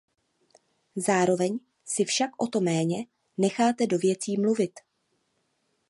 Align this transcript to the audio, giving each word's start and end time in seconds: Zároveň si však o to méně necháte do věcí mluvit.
Zároveň 1.07 1.53
si 1.85 2.05
však 2.05 2.41
o 2.41 2.47
to 2.47 2.61
méně 2.61 3.05
necháte 3.37 3.87
do 3.87 3.97
věcí 3.97 4.37
mluvit. 4.37 4.79